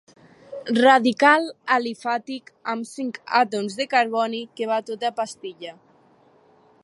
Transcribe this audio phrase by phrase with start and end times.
[0.83, 1.43] Radical
[1.75, 5.77] alifàtic amb cinc àtoms de carboni que va a tota pastilla.